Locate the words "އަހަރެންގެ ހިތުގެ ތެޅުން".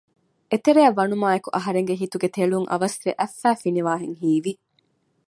1.55-2.67